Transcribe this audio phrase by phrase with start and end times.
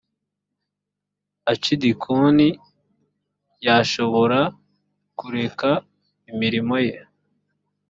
[1.51, 2.47] acidikoni
[3.65, 4.39] yashobora
[5.19, 5.69] kureka
[6.31, 6.97] imirimo ye